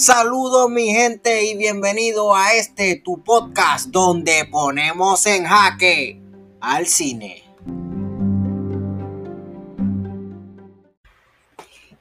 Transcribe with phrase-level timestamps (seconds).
[0.00, 6.18] Saludos mi gente y bienvenido a este tu podcast donde ponemos en jaque
[6.58, 7.44] al cine.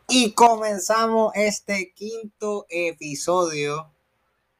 [0.07, 3.91] Y comenzamos este quinto episodio.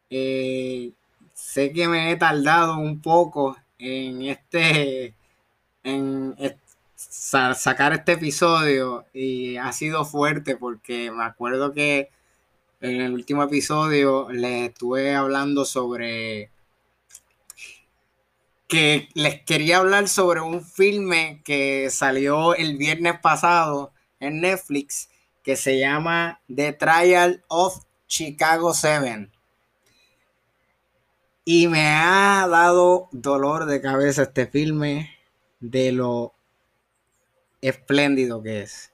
[0.10, 0.92] Eh,
[1.34, 5.16] sé que me he tardado un poco en este
[5.84, 6.36] en
[6.98, 12.10] sacar este episodio y ha sido fuerte porque me acuerdo que
[12.82, 16.52] en el último episodio les estuve hablando sobre
[18.68, 25.10] que les quería hablar sobre un filme que salió el viernes pasado en Netflix
[25.44, 29.30] que se llama The Trial of Chicago 7.
[31.46, 35.10] Y me ha dado dolor de cabeza este filme
[35.60, 36.34] de lo
[37.62, 38.94] espléndido que es.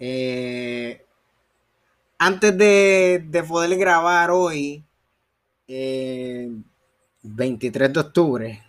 [0.00, 1.06] Eh,
[2.18, 4.84] antes de, poder grabar hoy,
[7.22, 8.62] 23 de octubre,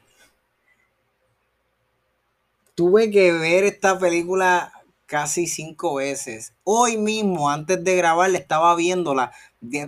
[2.75, 4.71] tuve que ver esta película
[5.05, 6.53] casi cinco veces.
[6.63, 9.31] Hoy mismo, antes de grabar, estaba viéndola.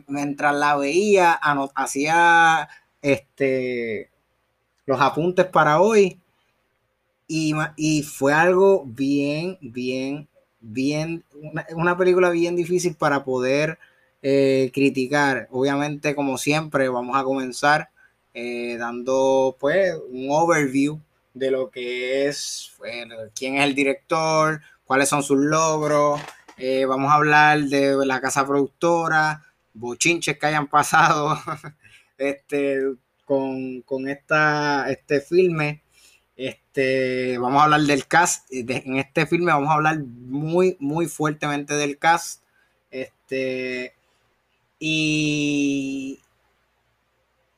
[0.08, 1.40] Mientras la veía,
[1.76, 2.68] hacía
[3.02, 4.10] este,
[4.86, 6.20] los apuntes para hoy.
[7.28, 10.28] Y fue algo bien, bien
[10.62, 11.24] bien,
[11.74, 13.80] una, película bien difícil para poder
[14.22, 15.48] eh, criticar.
[15.52, 17.90] Obviamente, como siempre, vamos a comenzar
[18.34, 21.00] eh, dando pues un overview
[21.34, 22.74] de lo que es,
[23.36, 26.22] quién es el director, cuáles son sus logros.
[26.58, 31.38] Eh, vamos a hablar de la casa productora, bochinches que hayan pasado
[32.18, 32.94] este,
[33.26, 35.82] con, con esta, este filme.
[36.74, 38.48] Este, vamos a hablar del cast.
[38.50, 42.44] en este filme vamos a hablar muy, muy fuertemente del cast.
[42.90, 43.94] Este,
[44.80, 46.22] y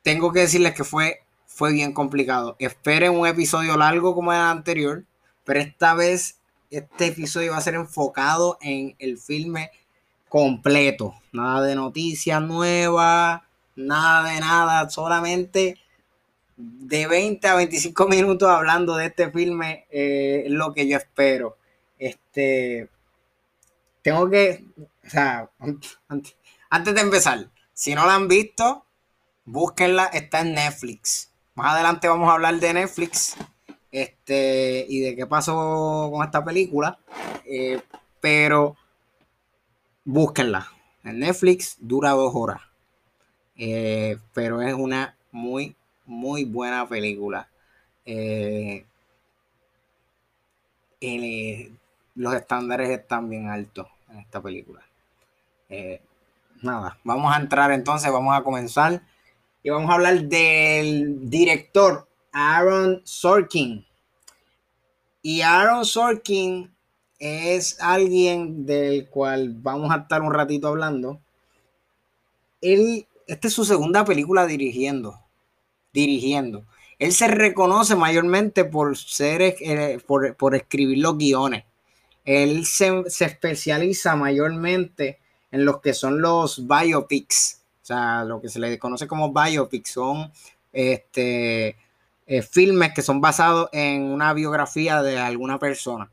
[0.01, 2.55] tengo que decirles que fue, fue bien complicado.
[2.57, 5.03] Esperen un episodio largo como el anterior,
[5.43, 6.39] pero esta vez
[6.71, 9.69] este episodio va a ser enfocado en el filme
[10.27, 11.13] completo.
[11.31, 13.43] Nada de noticias nuevas,
[13.75, 15.82] nada de nada, solamente
[16.55, 21.57] de 20 a 25 minutos hablando de este filme eh, lo que yo espero.
[21.97, 22.89] Este,
[24.01, 24.65] tengo que,
[26.69, 28.85] antes, de empezar, si no la han visto,
[29.45, 31.31] búsquenla, está en Netflix.
[31.55, 33.35] Más adelante vamos a hablar de Netflix
[33.91, 36.97] este, y de qué pasó con esta película,
[37.45, 37.81] eh,
[38.19, 38.75] pero
[40.03, 40.67] búsquenla.
[41.03, 42.61] En Netflix dura dos horas,
[43.55, 45.75] eh, pero es una muy
[46.05, 47.47] muy buena película.
[48.05, 48.85] Eh,
[52.15, 54.81] los estándares están bien altos en esta película.
[55.69, 56.01] Eh,
[56.61, 59.01] nada, vamos a entrar entonces, vamos a comenzar
[59.63, 63.85] y vamos a hablar del director Aaron Sorkin.
[65.21, 66.73] Y Aaron Sorkin
[67.19, 71.21] es alguien del cual vamos a estar un ratito hablando.
[72.61, 75.22] Él, esta es su segunda película dirigiendo
[75.93, 76.65] dirigiendo.
[76.99, 81.65] Él se reconoce mayormente por ser eh, por, escribir los guiones.
[82.25, 85.19] Él se, especializa mayormente
[85.51, 87.61] en los que son los biopics.
[87.81, 90.31] O sea, lo que se le conoce como biopics son
[90.71, 91.75] este,
[92.25, 96.09] eh, filmes que son basados en una biografía de alguna persona.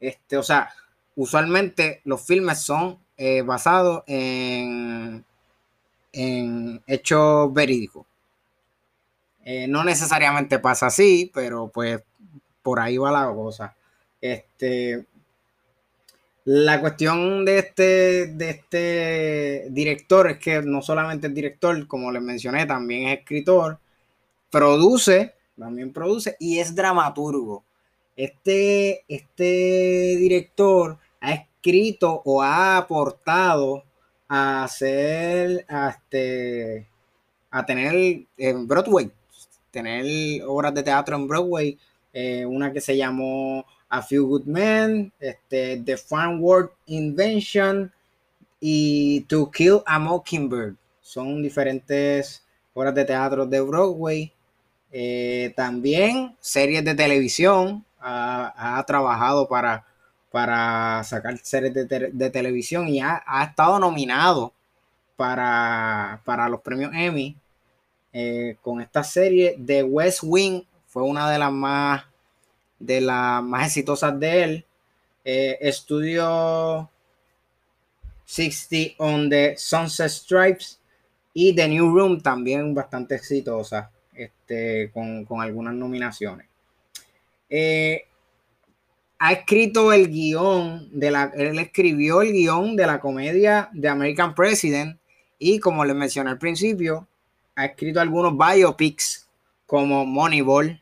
[0.00, 0.70] Este, o sea,
[1.16, 5.22] usualmente los filmes son eh, basados en,
[6.12, 8.06] en hechos verídicos.
[9.44, 12.02] Eh, no necesariamente pasa así, pero pues
[12.62, 13.74] por ahí va la cosa.
[14.20, 15.06] Este,
[16.44, 22.22] la cuestión de este, de este director es que no solamente es director, como les
[22.22, 23.78] mencioné, también es escritor,
[24.50, 27.64] produce, también produce y es dramaturgo.
[28.16, 33.84] Este, este director ha escrito o ha aportado
[34.28, 36.86] a hacer, a, este,
[37.50, 39.10] a tener en Broadway
[39.70, 41.78] tener obras de teatro en Broadway,
[42.12, 47.92] eh, una que se llamó A Few Good Men, este, The Farm World Invention
[48.60, 50.76] y To Kill a Mockingbird.
[51.00, 52.44] Son diferentes
[52.74, 54.32] obras de teatro de Broadway.
[54.92, 57.84] Eh, también series de televisión.
[58.02, 59.84] Ha, trabajado para,
[60.30, 64.54] para sacar series de, televisión y ha, estado nominado
[65.16, 67.36] para, para los premios Emmy
[68.12, 69.54] eh, con esta serie.
[69.58, 72.04] de West Wing fue una de las más,
[72.78, 74.64] de las más exitosas de él.
[75.24, 76.90] Eh, estudió
[78.24, 80.80] 60 on the Sunset Stripes
[81.34, 86.46] y The New Room también bastante exitosa este, con, algunas nominaciones.
[87.48, 88.04] Eh,
[89.18, 94.34] ha escrito el guion de la, él escribió el guion de la comedia de American
[94.34, 94.98] President
[95.38, 97.06] y como les mencioné al principio,
[97.60, 99.28] ha escrito algunos biopics
[99.66, 100.80] como Moneyball,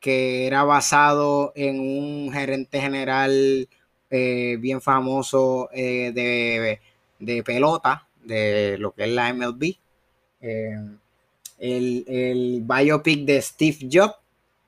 [0.00, 3.68] que era basado en un gerente general
[4.10, 6.80] eh, bien famoso eh,
[7.18, 9.76] de, pelota, de lo que es la MLB.
[10.40, 10.78] Eh,
[11.58, 14.16] el, el, biopic de Steve Jobs,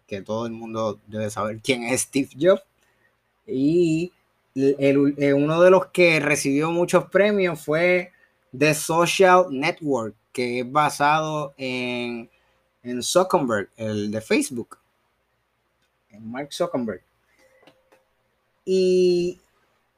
[0.06, 2.62] que todo el mundo debe saber quién es Steve Jobs.
[3.46, 4.12] Y
[4.54, 8.12] uno de los que recibió muchos premios fue
[8.58, 12.28] The Social Network, que es basado en,
[12.82, 14.78] en Zuckerberg, el de Facebook.
[16.10, 17.02] En Mark Zuckerberg.
[18.64, 19.38] Y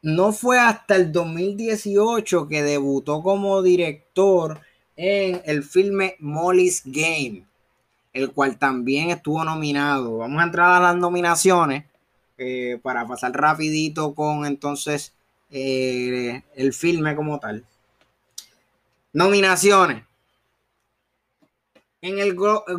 [0.02, 4.60] no fue hasta el 2018 que debutó como director
[4.96, 7.44] en el filme Molly's Game,
[8.12, 10.18] el cual también estuvo nominado.
[10.18, 11.84] Vamos a entrar a las nominaciones
[12.36, 15.12] eh, para pasar rapidito con entonces
[15.50, 17.64] eh, el filme como tal.
[19.18, 20.04] Nominaciones.
[22.02, 22.36] En el,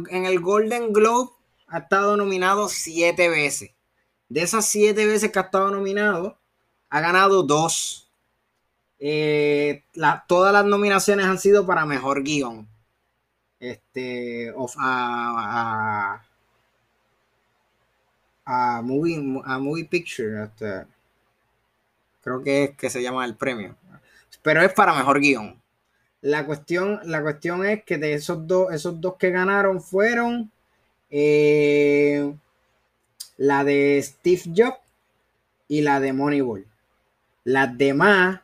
[0.09, 1.31] en el Golden Globe
[1.67, 3.71] ha estado nominado siete veces.
[4.29, 6.37] De esas siete veces que ha estado nominado,
[6.89, 8.09] ha ganado dos.
[8.99, 9.83] Eh,
[10.29, 12.69] todas las nominaciones han sido para mejor guion.
[13.59, 16.23] Este, of, a,
[18.45, 20.49] a, movie, a movie picture.
[22.21, 23.75] Creo que es que se llama el premio.
[24.41, 25.59] Pero es para mejor guion.
[26.21, 30.51] La cuestión, la cuestión es que de esos dos, esos dos que ganaron fueron
[31.09, 32.33] eh,
[33.37, 34.79] la de Steve Jobs
[35.67, 36.65] y la de Moneyball.
[37.45, 38.41] Las demás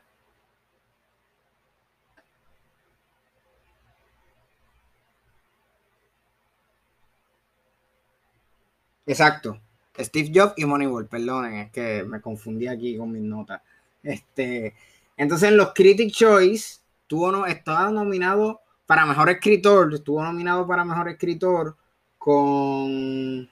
[9.05, 9.59] Exacto.
[9.97, 13.61] Steve Jobs y Moneyball, perdonen, es que me confundí aquí con mis notas.
[14.03, 14.75] Este,
[15.17, 21.09] entonces en los Critic Choice tuvo, estaba nominado para mejor escritor, estuvo nominado para mejor
[21.09, 21.75] escritor
[22.17, 23.49] con,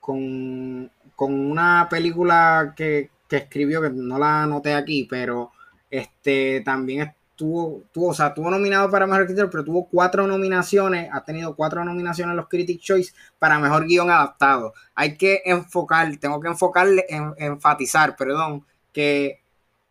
[0.00, 5.52] con, con una película que, que, escribió, que no la anoté aquí, pero
[5.90, 11.08] este también estuvo, tuvo, o sea, tuvo nominado para mejor escritor, pero tuvo cuatro nominaciones,
[11.12, 14.72] ha tenido cuatro nominaciones en los Critic Choice para mejor guion adaptado.
[14.94, 17.04] Hay que enfocar, tengo que enfocarle,
[17.38, 19.42] enfatizar, perdón, que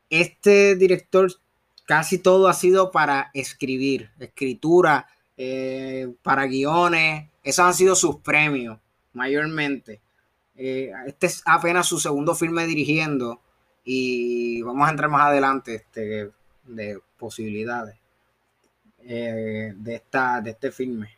[0.09, 1.31] este director
[1.85, 8.79] casi todo ha sido para escribir, escritura, eh, para guiones, esos han sido sus premios,
[9.13, 10.01] mayormente.
[10.55, 13.41] Eh, este es apenas su segundo filme dirigiendo
[13.83, 16.31] y vamos a entrar más adelante este,
[16.63, 17.97] de posibilidades
[19.03, 21.09] eh, de, esta, de este filme.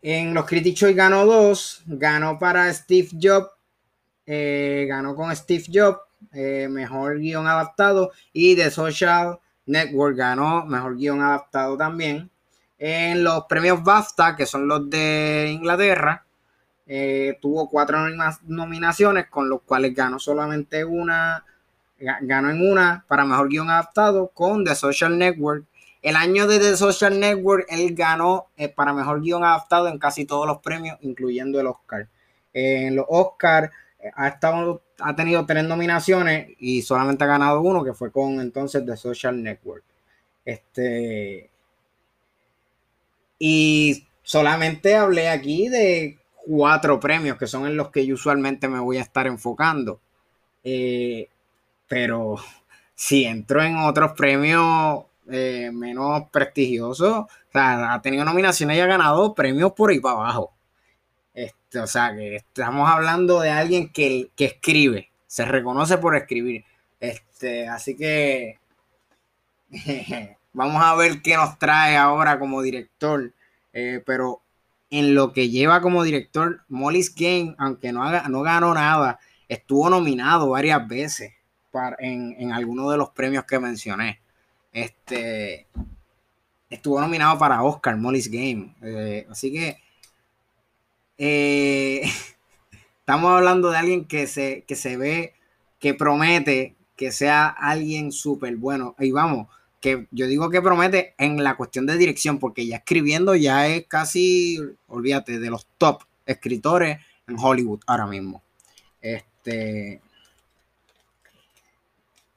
[0.00, 3.50] En los Critics ganó dos, ganó para Steve Jobs,
[4.26, 5.98] ganó con Steve Jobs
[6.32, 12.30] eh, mejor guion adaptado y The Social Network ganó mejor guion adaptado también.
[12.78, 16.24] En los premios BAFTA, que son los de Inglaterra,
[16.86, 17.98] eh, tuvo cuatro
[18.44, 21.44] nominaciones, con los cuales ganó solamente una,
[22.22, 25.64] ganó en una para mejor guion adaptado con The Social Network.
[26.02, 30.24] El año de The Social Network, él ganó eh, para mejor guion adaptado en casi
[30.24, 32.08] todos los premios, incluyendo el Oscar.
[32.52, 33.70] en los Oscars
[34.14, 38.84] ha estado ha tenido tres nominaciones y solamente ha ganado uno, que fue con entonces
[38.86, 39.84] The Social Network.
[40.44, 41.50] Este.
[43.38, 48.80] Y solamente hablé aquí de cuatro premios, que son en los que yo usualmente me
[48.80, 50.00] voy a estar enfocando.
[50.64, 51.28] Eh,
[51.88, 52.36] pero
[52.94, 58.86] si entro en otros premios eh, menos prestigiosos, o sea, ha tenido nominaciones y ha
[58.86, 60.52] ganado premios por ahí para abajo.
[61.72, 66.66] Este, o sea, que estamos hablando de alguien que, escribe, se reconoce por escribir.
[67.00, 68.58] Este, así que
[70.52, 73.32] vamos a ver qué nos trae ahora como director.
[73.72, 74.42] Eh, pero
[74.90, 79.88] en lo que lleva como director, Molly's Game, aunque no, haga, no ganó nada, estuvo
[79.88, 81.32] nominado varias veces
[81.70, 84.20] para, en, en algunos de los premios que mencioné.
[84.74, 85.68] Este,
[86.68, 88.74] estuvo nominado para Oscar, Molly's Game.
[88.82, 89.78] Eh, así que
[91.24, 92.02] eh,
[92.98, 95.34] estamos hablando de alguien que se, que se ve,
[95.78, 98.96] que promete que sea alguien súper bueno.
[98.98, 99.46] Y vamos,
[99.80, 103.86] que yo digo que promete en la cuestión de dirección, porque ya escribiendo ya es
[103.86, 106.98] casi, olvídate, de los top escritores
[107.28, 108.42] en Hollywood ahora mismo.
[109.00, 110.00] Este.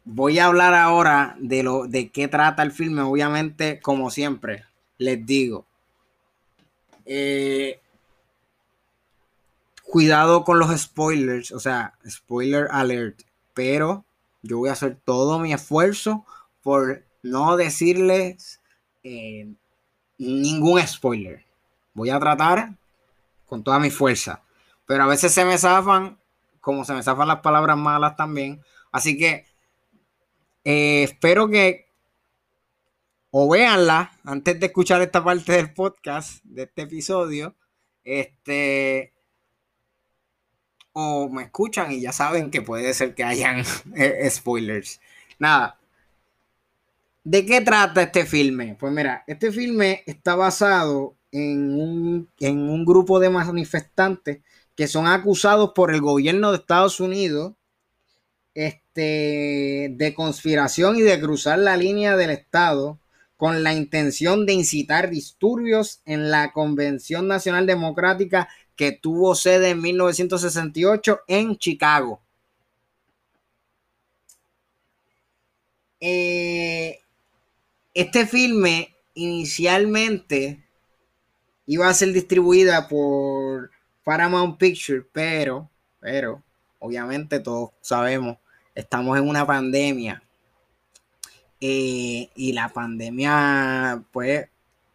[0.03, 3.01] voy a hablar ahora de lo de qué trata el filme.
[3.01, 4.63] Obviamente, como siempre,
[4.99, 5.65] les digo.
[7.05, 7.79] Eh,
[9.85, 13.21] cuidado con los spoilers, o sea, spoiler alert,
[13.53, 14.05] pero
[14.41, 16.25] yo voy a hacer todo mi esfuerzo
[16.61, 18.61] por no decirles
[19.03, 19.47] eh,
[20.17, 21.45] ningún spoiler.
[21.93, 22.73] Voy a tratar
[23.45, 24.41] con toda mi fuerza,
[24.85, 26.17] pero a veces se me zafan,
[26.59, 28.61] como se me zafan las palabras malas también.
[28.91, 29.45] Así que
[30.63, 31.85] eh, espero que
[33.31, 37.55] o véanla antes de escuchar esta parte del podcast, de este episodio.
[38.03, 39.14] Este,
[40.97, 43.63] o me escuchan y ya saben que puede ser que hayan
[43.95, 45.01] eh, spoilers.
[45.37, 45.77] Nada.
[47.25, 48.77] ¿De qué trata este filme?
[48.79, 54.39] Pues mira, este filme está basado en un, en un grupo de manifestantes
[54.75, 57.53] que son acusados por el gobierno de Estados Unidos
[58.53, 62.99] este, de conspiración y de cruzar la línea del Estado
[63.35, 69.81] con la intención de incitar disturbios en la Convención Nacional Democrática que tuvo sede en
[69.81, 72.21] 1968 en Chicago.
[75.99, 76.99] Eh,
[77.93, 80.63] este filme inicialmente
[81.65, 83.71] iba a ser distribuida por
[84.03, 86.43] Paramount Pictures, pero, pero,
[86.79, 88.37] obviamente todos sabemos,
[88.75, 90.21] estamos en una pandemia.
[91.59, 94.47] Eh, y la pandemia, pues,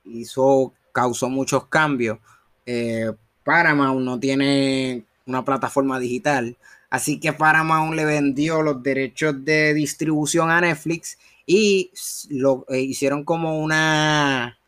[0.05, 2.19] hizo, causó muchos cambios.
[2.67, 3.11] Eh,
[3.45, 6.57] Paramount no tiene una plataforma digital.
[6.91, 11.91] Así que Paramount le vendió los derechos de distribución a Netflix y
[12.29, 14.59] lo eh, hicieron como una.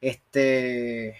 [0.00, 1.16] Este.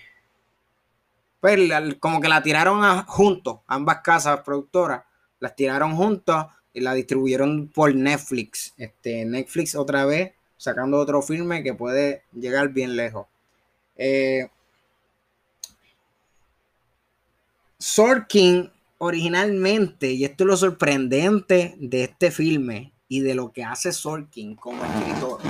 [1.40, 1.58] Pues
[1.98, 5.02] como que la tiraron juntos, ambas casas productoras,
[5.40, 8.74] las tiraron juntos y la distribuyeron por Netflix.
[8.76, 13.26] Este, Netflix otra vez sacando otro filme que puede llegar bien lejos.
[13.96, 14.48] Eh,
[17.82, 23.92] Sorkin originalmente, y esto es lo sorprendente de este filme y de lo que hace
[23.92, 25.40] Sorkin como escritor.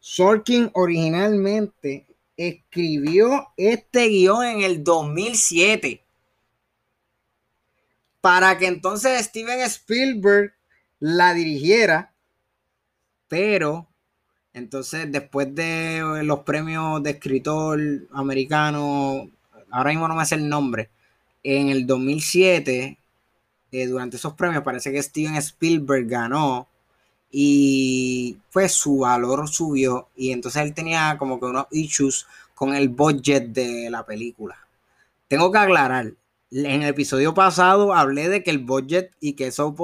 [0.00, 6.02] Sorkin originalmente escribió este guion en el 2007
[8.20, 10.54] para que entonces Steven Spielberg
[10.98, 12.12] la dirigiera,
[13.28, 13.86] pero
[14.52, 17.78] entonces después de los premios de escritor
[18.10, 19.30] americano
[19.74, 20.88] ahora mismo no me hace el nombre,
[21.42, 22.96] en el 2007,
[23.72, 26.68] eh, durante esos premios, parece que Steven Spielberg ganó
[27.30, 32.88] y pues su valor subió y entonces él tenía como que unos issues con el
[32.88, 34.56] budget de la película.
[35.26, 36.12] Tengo que aclarar,
[36.52, 39.74] en el episodio pasado hablé de que el budget y que eso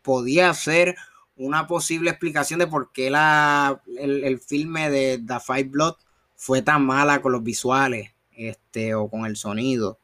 [0.00, 0.96] podía ser
[1.36, 5.96] una posible explicación de por qué la, el, el filme de The Five Blood
[6.36, 8.12] fue tan mala con los visuales
[8.48, 9.98] este, o con el sonido.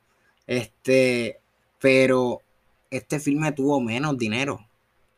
[0.46, 1.40] Este,
[1.80, 2.42] pero
[2.90, 4.60] este filme tuvo menos dinero.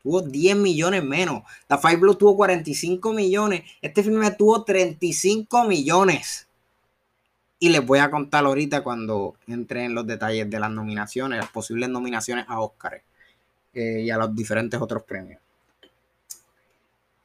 [0.01, 1.43] Tuvo 10 millones menos.
[1.67, 3.63] La Five Blue tuvo 45 millones.
[3.81, 6.47] Este filme tuvo 35 millones.
[7.59, 11.49] Y les voy a contar ahorita cuando entre en los detalles de las nominaciones, las
[11.49, 13.01] posibles nominaciones a Oscar
[13.73, 15.41] eh, y a los diferentes otros premios.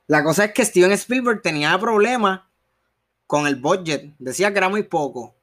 [0.09, 2.41] La cosa es que Steven Spielberg tenía problemas
[3.29, 4.13] con el budget.
[4.19, 5.35] Decía que era muy poco.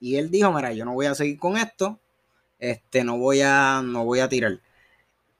[0.00, 1.98] Y él dijo, mira, yo no voy a seguir con esto,
[2.58, 4.60] este, no voy a, no voy a tirar.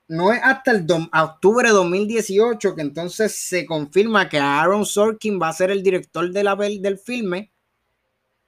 [0.08, 5.48] No es hasta el octubre de 2018 que entonces se confirma que Aaron Sorkin va
[5.48, 7.52] a ser el director de la, del filme.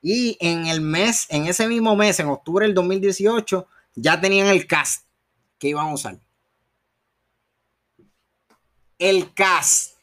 [0.01, 4.67] Y en el mes, en ese mismo mes, en octubre del 2018, ya tenían el
[4.67, 5.05] cast
[5.59, 6.19] que iban a usar.
[8.99, 10.00] El cast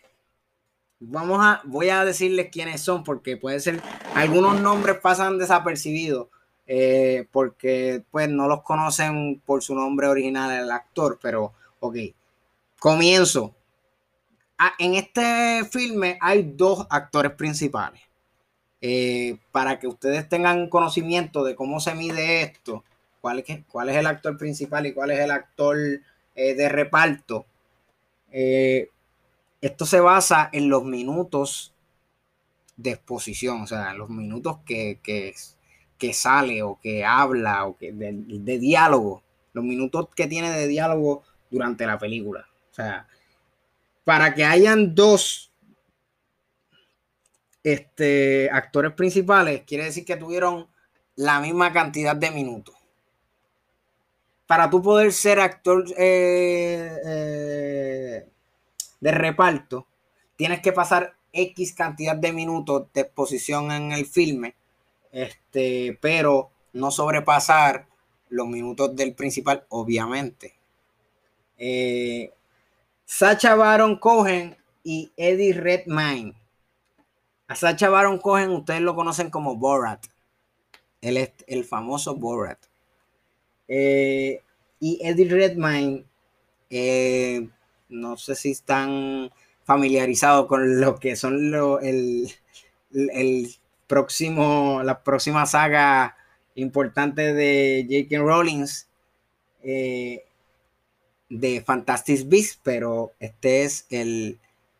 [1.00, 3.82] Vamos a, voy a decirles quiénes son porque puede ser,
[4.16, 6.28] algunos nombres pasan desapercibidos
[6.66, 11.96] eh, porque pues no los conocen por su nombre original el actor, pero ok,
[12.80, 13.56] comienzo.
[14.58, 18.02] Ah, en este filme hay dos actores principales.
[18.82, 22.84] Eh, para que ustedes tengan conocimiento de cómo se mide esto,
[23.22, 25.78] cuál es, el actor principal y cuál es el actor
[26.36, 27.46] eh, de reparto.
[29.62, 31.74] Esto se basa en los minutos
[32.76, 38.60] de exposición, o sea, los minutos que, que, sale o que habla o que de,
[38.60, 39.24] diálogo,
[39.54, 42.48] los minutos que tiene de diálogo durante la película.
[42.72, 43.08] O sea,
[44.04, 45.52] para que hayan dos
[47.64, 50.68] este, actores principales, quiere decir que tuvieron
[51.16, 52.76] la misma cantidad de minutos.
[54.46, 58.30] Para tú poder ser actor eh, eh,
[59.00, 59.88] de reparto,
[60.36, 64.56] tienes que pasar X cantidad de minutos de exposición en el filme,
[65.12, 67.88] este, pero no sobrepasar
[68.30, 70.54] los minutos del principal, obviamente.
[71.58, 72.32] Eh,
[73.06, 76.36] Sacha Baron Cohen y Eddie Redmayne.
[77.48, 80.06] A Sacha Baron Cohen ustedes lo conocen como Borat.
[81.02, 82.60] Él es el famoso Borat.
[83.68, 84.42] Eh,
[84.80, 86.06] y Eddie Redmayne,
[86.70, 87.48] eh,
[87.90, 89.32] no sé si están
[89.64, 92.32] familiarizados con lo que son el,
[92.92, 93.56] el,
[93.88, 96.18] próximo, la próxima saga
[96.56, 98.22] importante de J.K.
[98.24, 98.88] Rollins
[99.64, 100.24] eh,
[101.30, 104.40] de Fantastic Beasts, pero este es el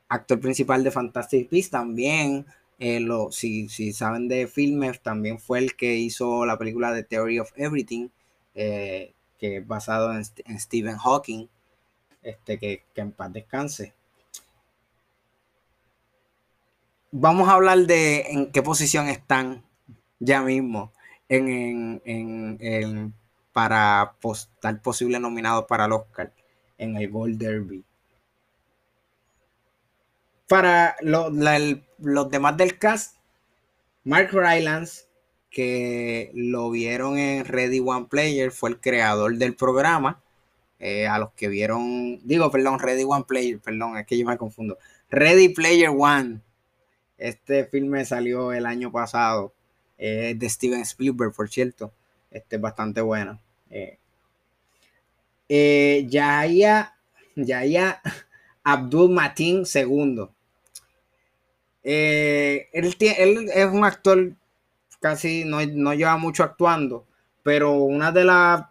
[0.10, 1.72] actor principal de Fantastic Beasts.
[1.72, 2.46] También,
[2.80, 7.40] eh, lo, si, saben de filmes, también fue el que hizo la película de Theory
[7.40, 8.10] of Everything,
[8.56, 10.24] eh, que es basado en,
[10.60, 11.48] Stephen Hawking,
[12.28, 13.94] este, que, que en paz descanse.
[17.12, 19.64] Vamos a hablar de en qué posición están
[20.20, 20.92] ya mismo
[21.30, 23.14] en,
[23.54, 26.34] para estar posible nominado para el Oscar
[26.78, 27.84] en el Gold Derby.
[30.48, 33.18] Para los demás del cast,
[34.04, 35.06] Mark Rylance,
[35.50, 40.22] que lo vieron en Ready One Player, fue el creador del programa.
[40.80, 44.38] Eh, a los que vieron, digo, perdón, Ready One Player, perdón, es que yo me
[44.38, 44.78] confundo.
[45.10, 46.42] Ready Player One.
[47.18, 49.54] Este filme salió el año pasado
[49.98, 51.92] es de Steven Spielberg, por cierto.
[52.30, 53.40] Este es bastante bueno.
[53.70, 53.98] Eh,
[55.50, 56.94] eh, Yaya,
[58.64, 60.28] Abdul Matin II.
[61.84, 64.34] Eh, él, es un actor
[65.00, 67.06] casi no, lleva mucho actuando,
[67.48, 68.66] pero una de las,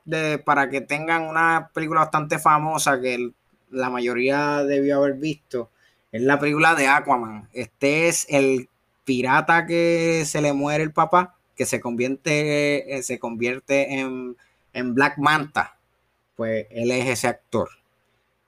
[0.45, 3.31] para que tengan una película bastante famosa que
[3.71, 5.71] la mayoría debió haber visto,
[6.13, 7.49] es la película de Aquaman.
[7.55, 8.69] Este es el
[9.03, 14.37] pirata que se le muere el papá, que se convierte, eh, se convierte en,
[14.95, 15.79] Black Manta,
[16.35, 17.71] pues él es ese actor.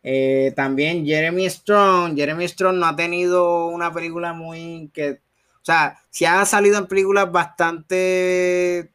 [0.02, 2.14] Eh, también Jeremy Strong.
[2.14, 5.12] Jeremy Strong no ha tenido una película muy que.
[5.12, 8.90] O sea, sí ha salido en películas bastante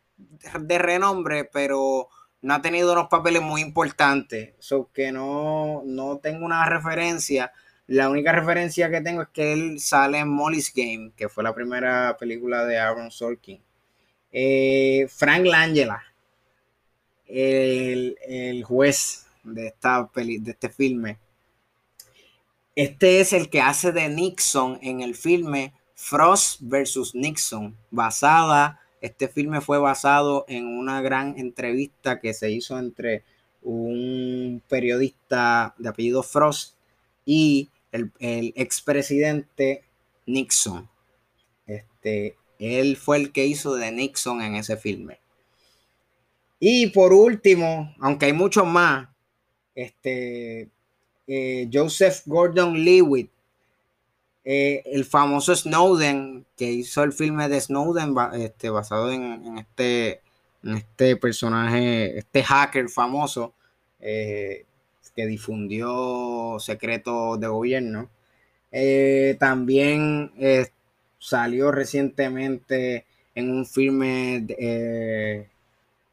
[0.59, 2.09] de renombre, pero
[2.41, 4.53] no ha tenido unos papeles muy importantes.
[4.59, 7.51] So que no, no tengo una referencia
[7.87, 11.53] la única referencia que tengo es que él sale en Molly's Game, que fue la
[11.53, 13.61] primera película de Aaron Sorkin.
[14.31, 16.01] Eh, Frank Langella,
[17.27, 21.19] el, juez de, esta peli, de este filme.
[22.75, 29.27] Este es el que hace de Nixon en el filme Frost versus Nixon, basada, este
[29.27, 33.23] filme fue basado en una gran entrevista que se hizo entre
[33.61, 36.75] un periodista de apellido Frost
[37.25, 38.13] y el,
[38.55, 39.83] expresidente
[40.25, 40.89] Nixon.
[41.67, 45.19] Este, él fue el que hizo de Nixon en ese filme.
[46.61, 49.09] Y por último, aunque hay muchos más,
[49.75, 50.69] este,
[51.27, 53.29] eh, Joseph Gordon Lewitt,
[54.45, 60.21] eh, el famoso Snowden, que hizo el filme de Snowden este, basado en, este,
[60.63, 63.53] este personaje, este hacker famoso,
[64.01, 64.65] eh,
[65.15, 68.09] que difundió secretos de gobierno.
[68.71, 70.31] Eh, también
[71.19, 74.45] salió recientemente en un filme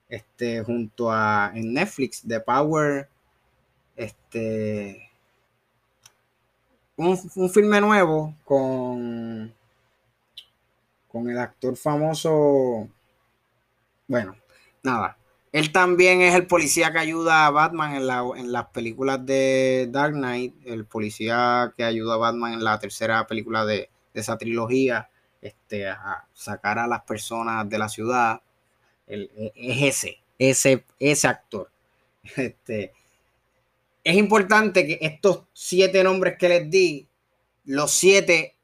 [0.08, 3.08] este, junto a en Netflix, The Power.
[3.96, 5.09] Este.
[7.00, 9.54] Un, un filme nuevo con.
[11.08, 12.90] Con el actor famoso.
[14.06, 14.36] Bueno,
[14.82, 15.16] nada.
[15.50, 20.54] Él también es el policía que ayuda a Batman en, las películas de Dark Knight,
[20.66, 25.08] el policía que ayuda a Batman en la tercera película de, esa trilogía,
[25.40, 28.42] este, a sacar a las personas de la ciudad.
[29.06, 31.70] es ese, ese, ese actor.
[32.36, 32.92] Este,
[34.10, 37.08] es importante que estos siete nombres que les di,
[37.64, 38.56] los siete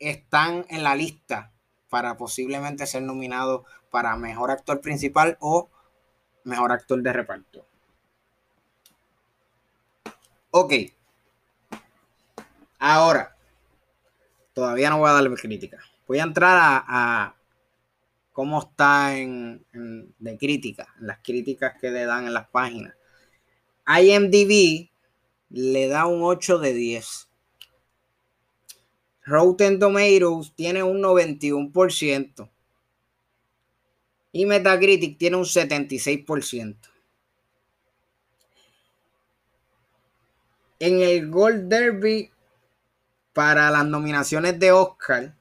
[0.00, 1.52] están en la lista
[1.88, 5.70] para posiblemente ser nominados para mejor actor principal o
[6.42, 7.64] mejor actor de reparto.
[10.50, 10.72] Ok.
[12.80, 13.36] Ahora,
[14.54, 15.78] todavía no voy a darle crítica.
[16.08, 17.36] Voy a entrar a,
[18.32, 19.64] cómo está en,
[20.18, 22.94] de crítica, las críticas que le dan en las páginas.
[23.86, 24.90] IMDb
[25.50, 27.28] le da un 8 de 10.
[29.26, 32.50] Rotten Tomatoes tiene un 91%.
[34.32, 36.76] Y Metacritic tiene un 76%.
[40.80, 42.30] En el Gold Derby
[43.32, 45.34] para las nominaciones de Oscar,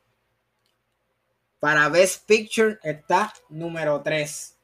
[1.59, 4.57] para Best Picture está número 3.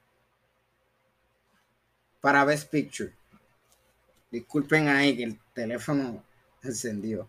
[2.21, 3.18] Para Best Picture.
[4.31, 6.23] Disculpen ahí que el teléfono
[6.63, 7.27] encendió.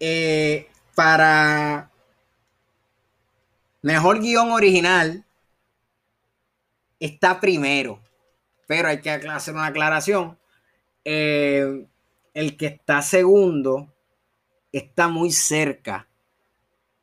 [0.00, 1.90] Eh, para
[3.82, 5.24] mejor guion original
[6.98, 8.00] está primero.
[8.66, 10.38] Pero hay que hacer una aclaración.
[11.04, 11.86] Eh,
[12.32, 13.92] el que está segundo
[14.72, 16.08] está muy cerca.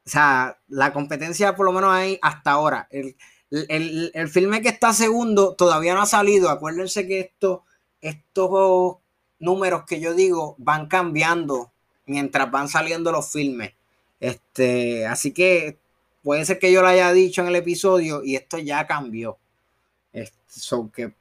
[0.05, 2.87] O sea, la competencia por lo menos hay hasta ahora.
[2.89, 3.15] El,
[3.51, 6.49] el, filme que está segundo todavía no ha salido.
[6.49, 7.63] Acuérdense que esto,
[8.01, 8.97] estos
[9.39, 11.71] números que yo digo van cambiando
[12.05, 13.73] mientras van saliendo los filmes.
[14.19, 15.79] Este, así que
[16.23, 19.37] puede ser que yo lo haya dicho en el episodio y esto ya cambió.
[20.93, 21.13] Que,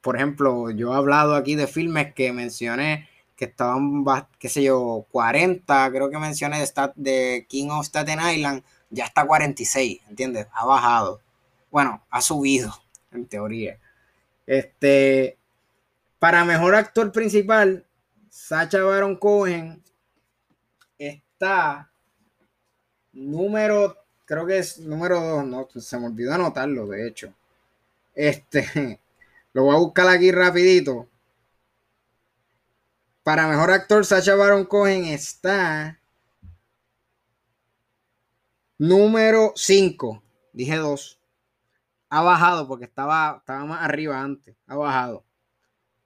[0.00, 4.04] por ejemplo, yo he hablado aquí de filmes que mencioné que estaban,
[4.38, 9.26] qué sé yo, 40, creo que mencioné de, de King of Staten Island, ya está
[9.26, 10.46] 46, ¿entiendes?
[10.52, 11.20] Ha bajado.
[11.70, 12.74] Bueno, ha subido,
[13.12, 13.78] en teoría.
[14.46, 15.38] Este,
[16.18, 17.86] para mejor actor principal,
[18.28, 19.82] Sacha Baron Cohen
[20.98, 21.90] está
[23.12, 27.32] número, creo que es número 2, no, se me olvidó anotarlo, de hecho.
[28.14, 29.00] Este,
[29.52, 31.08] lo voy a buscar aquí rapidito.
[33.22, 36.00] Para mejor actor, Sacha Baron Cohen está
[38.78, 40.22] número 5.
[40.52, 41.19] Dije 2
[42.10, 45.24] ha bajado porque estaba, estaba más arriba antes, ha bajado.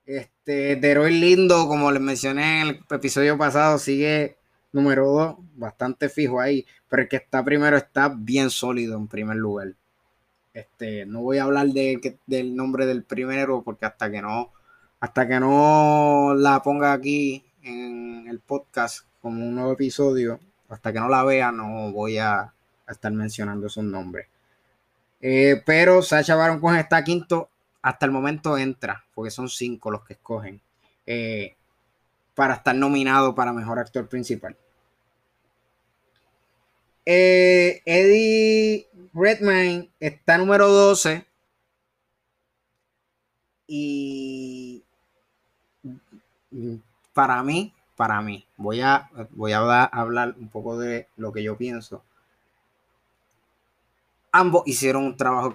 [0.07, 4.37] Este, Deroy Lindo, como les mencioné en el episodio pasado, sigue
[4.73, 9.37] número 2, bastante fijo ahí, pero el que está primero está bien sólido en primer
[9.37, 9.75] lugar.
[10.53, 14.53] Este, no voy a hablar de, del nombre del primero porque hasta que no,
[15.01, 20.39] hasta que no la ponga aquí en el podcast como un nuevo episodio,
[20.69, 22.53] hasta que no la vea, no voy a,
[22.87, 24.29] estar mencionando esos nombres.
[25.27, 27.49] Eh, pero Sacha Baron Cohen está quinto.
[27.81, 30.61] Hasta el momento entra, porque son cinco los que escogen
[31.07, 31.57] eh,
[32.35, 34.55] para estar nominado para mejor actor principal.
[37.07, 41.27] Eh, Eddie Redmayne está número 12.
[43.67, 44.83] Y
[47.15, 51.57] para mí, para mí, voy a, voy a hablar un poco de lo que yo
[51.57, 52.05] pienso
[54.35, 55.55] ambos hicieron un trabajo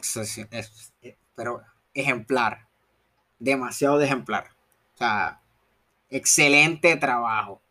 [1.35, 1.61] pero
[1.93, 2.65] ejemplar,
[3.37, 4.51] demasiado de ejemplar.
[4.95, 5.41] O sea,
[6.09, 7.61] excelente trabajo.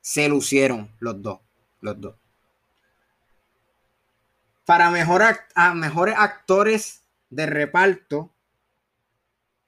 [0.00, 1.38] Se lucieron los dos,
[1.80, 2.16] los dos.
[4.64, 8.34] Para mejorar a mejores actores de reparto,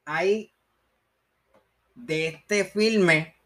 [0.05, 0.53] hay
[1.95, 3.37] de este filme,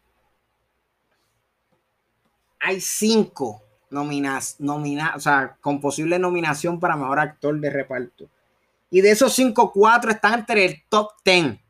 [2.59, 3.62] hay cinco
[3.93, 8.29] nominas, nomina, o sea, con posible nominación para mejor actor de reparto.
[8.89, 11.61] Y de esos cinco, cuatro están entre el top ten.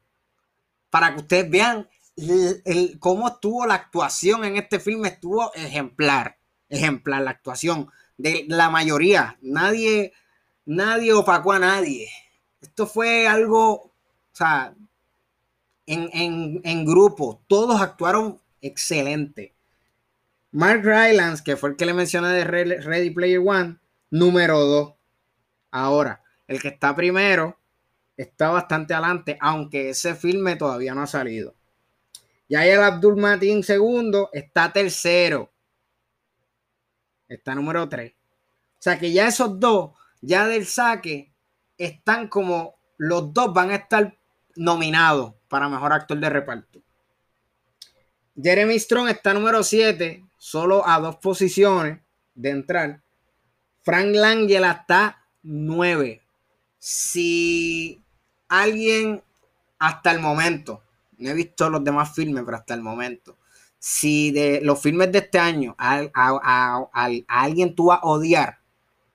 [0.90, 6.38] Para que ustedes vean el, cómo estuvo la actuación en este filme, estuvo ejemplar.
[6.70, 9.38] Ejemplar la actuación de la mayoría.
[9.42, 10.14] Nadie,
[10.66, 12.10] nadie opacó a nadie.
[12.62, 13.92] Esto fue algo, o
[14.32, 14.74] sea,
[15.86, 17.42] en, en, en grupo.
[17.48, 19.54] Todos actuaron excelente.
[20.54, 23.80] Mark Rylance, que fue el que le mencioné de Ready Player One,
[24.12, 24.94] número 2.
[25.72, 27.58] Ahora, el que está primero
[28.16, 31.56] está bastante adelante, aunque ese filme todavía no ha salido.
[32.48, 35.52] Y ahí el Abdul Matin segundo está tercero.
[37.28, 38.14] Está número 3.
[38.14, 38.16] O
[38.78, 41.34] sea que ya esos dos, ya del saque,
[41.80, 44.16] están como los dos van a estar
[44.56, 46.80] nominados para mejor actor de reparto.
[48.40, 52.02] Jeremy Strong está número 7 solo a dos posiciones
[52.36, 53.02] de entrar.
[53.82, 56.22] Frank Langella está nueve.
[56.80, 58.04] Si
[58.50, 59.24] alguien
[59.80, 60.84] hasta el momento,
[61.18, 63.38] no he visto los demás filmes, pero hasta el momento,
[63.80, 66.90] si de los filmes de este año a,
[67.30, 68.60] alguien tú vas a odiar,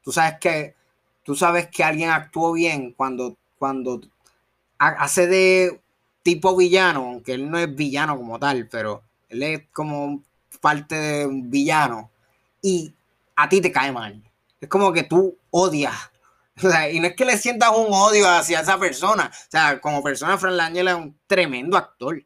[0.02, 0.76] tú sabes que
[1.24, 4.00] tú sabes que alguien actuó bien cuando, cuando
[4.78, 5.80] hace de
[6.22, 10.22] tipo villano, aunque él no es villano como tal, pero él es como
[10.60, 12.10] parte de un villano
[12.62, 12.94] y
[13.36, 14.22] a ti te cae mal.
[14.60, 15.94] Es como que tú odias.
[16.92, 19.30] y no es que le sientas un odio hacia esa persona.
[19.32, 22.22] O sea, como persona, Fran Langella es un tremendo actor.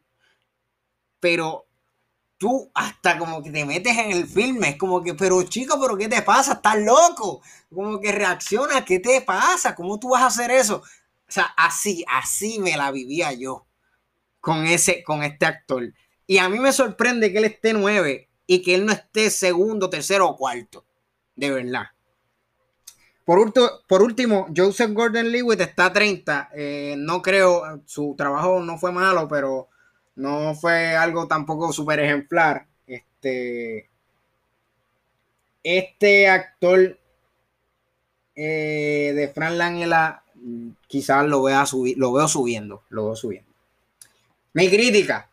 [1.19, 1.65] Pero
[2.37, 4.69] tú hasta como que te metes en el filme.
[4.69, 6.53] Es como que, pero chico, ¿pero qué te pasa?
[6.53, 7.41] ¿Estás loco?
[7.73, 9.75] Como que reacciona, ¿qué te pasa?
[9.75, 10.77] ¿Cómo tú vas a hacer eso?
[10.77, 13.65] O sea, así, así me la vivía yo
[14.41, 15.93] con ese, con este actor.
[16.33, 19.91] Y a mí me sorprende que él esté nueve y que él no esté segundo,
[19.91, 20.83] tercero o cuarto.
[21.35, 21.83] De verdad.
[23.23, 23.53] Por,
[23.85, 26.49] por último, Joseph Gordon Lewitt está a 30.
[26.55, 29.67] Eh, no creo, su trabajo no fue malo, pero
[30.15, 32.65] no fue algo tampoco súper ejemplar.
[32.87, 33.91] Este,
[35.61, 36.97] este actor
[38.35, 40.23] eh, de Fran Langela
[40.87, 43.51] quizás lo vea subir, lo veo subiendo, lo veo subiendo.
[44.53, 45.29] Mi crítica.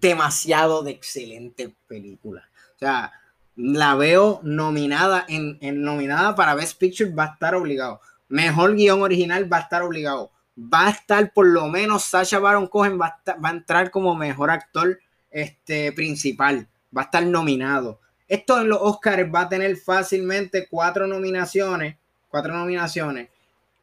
[0.00, 2.48] Demasiado de excelente película.
[2.74, 3.12] O sea,
[3.56, 8.00] la veo nominada en, nominada para Best Picture, va a estar obligado.
[8.28, 10.32] Mejor guion original va a estar obligado.
[10.58, 14.98] Va a estar por lo menos Sacha Baron Cohen va a, entrar como mejor actor
[15.30, 16.68] este, principal.
[16.96, 18.00] Va a estar nominado.
[18.26, 21.96] Esto en los Oscars va a tener fácilmente cuatro nominaciones.
[22.28, 23.28] Cuatro nominaciones.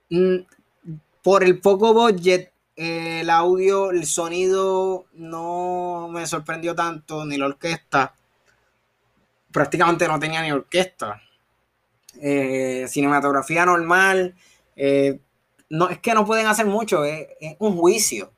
[0.10, 0.38] Mm,
[1.24, 2.51] por el poco budget,
[2.82, 8.14] el audio, el sonido no me sorprendió tanto, ni la orquesta
[9.52, 11.22] prácticamente no tenía ni orquesta.
[12.20, 14.36] Eh, cinematografía normal.
[14.76, 15.20] Eh,
[15.70, 17.28] no, es que no pueden hacer mucho, es,
[17.60, 18.32] un juicio.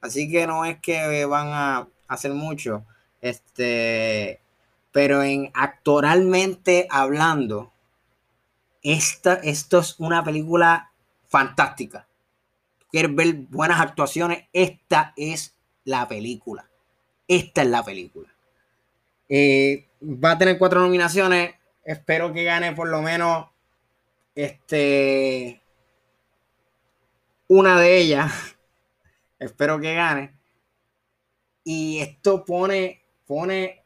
[0.00, 2.84] Así que no es que van a hacer mucho.
[3.20, 4.40] Este,
[4.92, 7.72] pero en actoralmente hablando,
[8.82, 10.92] esta, esto es una película
[11.28, 12.06] fantástica.
[12.90, 14.44] ¿Quieres ver buenas actuaciones?
[14.52, 16.68] Esta es la película.
[17.26, 18.28] Esta es la película.
[19.28, 21.54] Eh, va a tener cuatro nominaciones.
[21.84, 23.46] Espero que gane por lo menos
[24.34, 25.60] este
[27.48, 28.32] una de ellas.
[29.38, 30.34] Espero que gane.
[31.64, 33.82] Y esto pone, pone,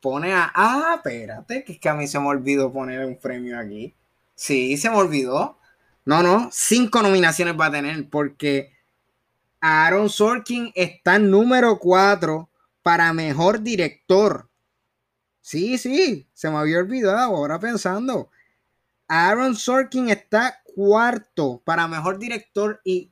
[0.00, 0.52] pone a.
[0.54, 3.94] Ah, espérate, que es que a mí se me olvidó poner un premio aquí.
[4.34, 5.58] Sí, se me olvidó.
[6.06, 8.72] No, no, cinco nominaciones va a tener porque
[9.60, 12.50] Aaron Sorkin está en número cuatro
[12.82, 14.50] para mejor director.
[15.40, 18.28] Sí, sí, se me había olvidado ahora pensando.
[19.08, 23.10] Aaron Sorkin está cuarto para mejor director y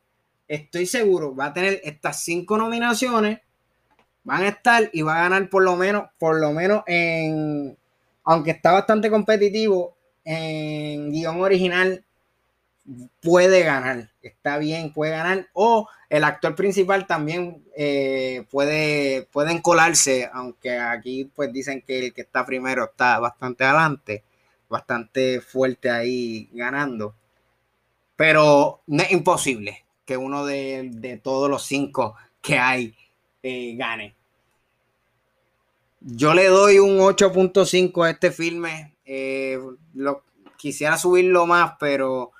[0.48, 3.40] estoy seguro va a tener estas cinco nominaciones.
[4.24, 7.76] Van a estar y va a ganar por lo menos, por lo menos en,
[8.24, 12.04] aunque está bastante competitivo en guion original,
[13.20, 20.28] puede ganar, está bien, puede ganar, o el actor principal también eh, puede, pueden colarse,
[20.32, 24.24] aunque aquí pues dicen que el que está primero está bastante adelante,
[24.68, 27.14] bastante fuerte ahí ganando,
[28.16, 32.94] pero no es imposible que uno de, todos los cinco que hay
[33.42, 34.14] eh, gane.
[36.00, 38.96] Yo le doy un 8.5 a este filme.
[39.04, 39.56] Eh,
[39.94, 40.24] lo,
[40.56, 42.32] quisiera subirlo más, pero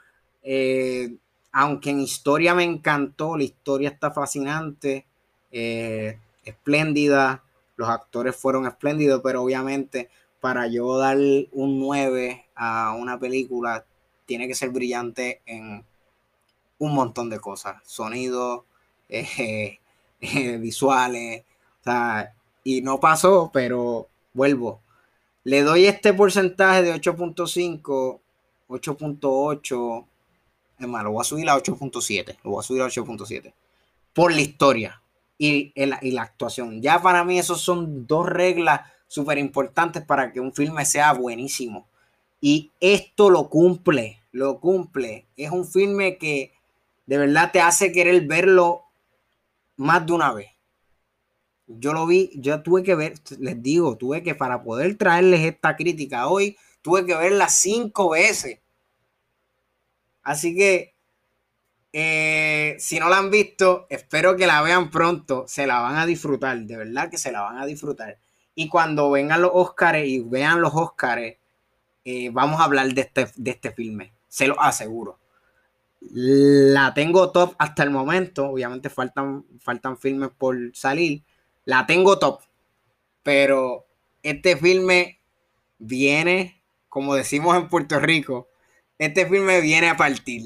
[0.43, 1.17] eh,
[1.53, 5.07] aunque en historia me encantó, la historia está fascinante,
[5.51, 7.43] eh, espléndida,
[7.77, 11.17] los actores fueron espléndidos, pero obviamente para yo dar
[11.53, 13.85] un 9 a una película
[14.27, 15.85] tiene que ser brillante en
[16.79, 18.65] un montón de cosas, sonido,
[19.09, 19.79] eh,
[20.21, 21.45] visuales,
[22.65, 24.81] y no pasó, pero vuelvo.
[25.45, 28.21] Le doy este porcentaje de 8.5,
[28.69, 30.07] 8.8
[30.79, 32.39] es más, lo voy a subir a 8.7.
[32.45, 33.53] Lo voy a subir a 8.7.
[34.13, 35.03] Por la historia
[35.39, 36.83] y, la actuación.
[36.83, 41.87] Ya para mí, esos son dos reglas súper importantes para que un filme sea buenísimo.
[42.41, 45.27] Y esto lo cumple, lo cumple.
[45.37, 46.53] Es un filme que
[47.07, 48.83] de verdad te hace querer verlo
[49.77, 50.49] más de una vez.
[51.67, 55.77] Yo lo vi, yo tuve que ver, les digo, tuve que para poder traerles esta
[55.77, 58.62] crítica hoy, tuve que verla cinco veces
[60.23, 60.95] Así que
[61.93, 65.45] eh, si no la han visto, espero que la vean pronto.
[65.47, 68.19] Se la van a disfrutar, de verdad que se la van a disfrutar.
[68.55, 71.37] Y cuando vengan los Oscars y vean los Oscars,
[72.05, 74.13] eh, vamos a hablar de este, de este filme.
[74.29, 75.19] Se lo aseguro.
[76.01, 78.49] La tengo top hasta el momento.
[78.49, 81.23] Obviamente faltan, faltan filmes por salir.
[81.65, 82.41] La tengo top.
[83.23, 83.87] Pero
[84.23, 85.21] este filme
[85.79, 88.49] viene, como decimos en Puerto Rico,
[89.03, 90.43] este filme viene a partir.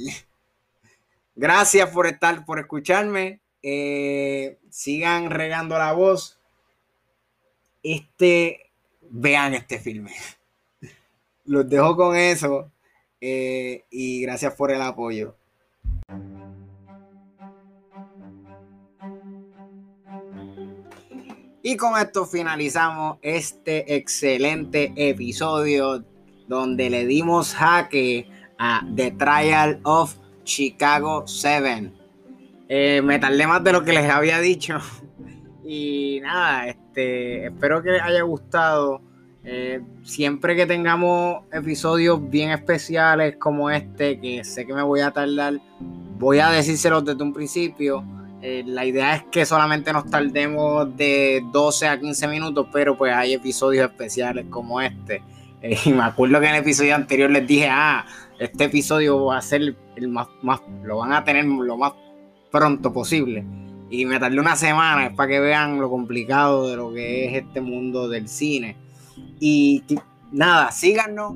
[1.35, 3.41] Gracias por estar, por escucharme.
[3.63, 6.39] Eh, sigan regando la voz.
[7.83, 8.71] Este,
[9.03, 10.13] vean este filme.
[11.45, 12.71] Los dejo con eso.
[13.21, 15.37] Eh, y gracias por el apoyo.
[21.63, 26.05] Y con esto finalizamos este excelente episodio
[26.47, 30.15] donde le dimos jaque a The Trial of
[30.45, 31.93] Chicago 7.
[32.69, 34.79] Eh, me tardé más de lo que les había dicho.
[35.69, 39.03] Y nada, este, espero que les haya gustado.
[39.43, 45.11] Eh, siempre que tengamos episodios bien especiales como este, que sé que me voy a
[45.11, 45.61] tardar,
[46.19, 48.05] voy a decírselos desde un principio.
[48.43, 53.13] Eh, la idea es que solamente nos tardemos de 12 a 15 minutos, pero pues
[53.13, 55.21] hay episodios especiales como este.
[55.85, 58.07] y me acuerdo que en el episodio anterior les dije, ah,
[58.39, 61.93] este episodio va a ser el más, más, lo van a tener lo más
[62.51, 63.45] pronto posible.
[63.89, 67.61] Y me tardé una semana para que vean lo complicado de lo que es este
[67.61, 68.77] mundo del cine.
[69.39, 69.85] Y
[70.33, 71.35] nada, síganos,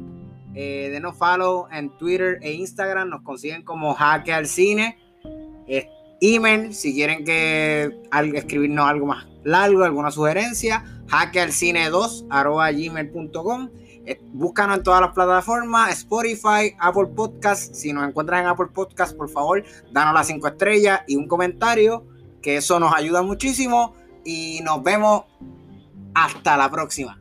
[0.55, 4.99] eh, denos follow en Twitter e Instagram, nos consiguen como Jaque al Cine.
[6.23, 8.03] email, si quieren que
[8.35, 13.71] escribirnos algo más largo, alguna sugerencia, hackealcine2 gmail.com.
[14.33, 17.75] Búscanos en todas las plataformas, Spotify, Apple Podcast.
[17.75, 22.07] Si nos encuentras en Apple Podcast, por favor, danos las cinco estrellas y un comentario,
[22.43, 23.95] que eso nos ayuda muchísimo.
[24.25, 25.25] Y nos vemos
[26.15, 27.20] hasta la próxima.